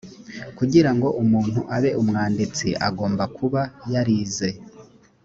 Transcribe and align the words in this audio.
kugira 0.57 0.91
ngo 0.95 1.07
umuntu 1.23 1.59
abe 1.75 1.89
umwanditsi 2.01 2.67
agomba 2.87 3.23
kuba 3.37 3.61
yarize. 3.93 4.49